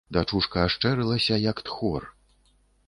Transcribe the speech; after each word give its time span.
Дачушка 0.15 0.63
ашчэрылася, 0.69 1.41
як 1.51 1.57
тхор. 1.69 2.11